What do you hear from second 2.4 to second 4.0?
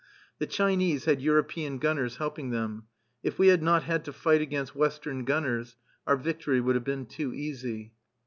them. If we had not